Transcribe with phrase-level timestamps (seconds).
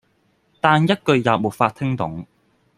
[0.59, 2.25] 但一句也沒法聽懂